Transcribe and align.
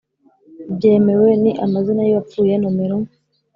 byemewe 0.75 1.29
ni 1.41 1.51
amazina 1.65 2.01
y 2.05 2.11
uwapfuye 2.13 2.53
nomero 2.61 2.95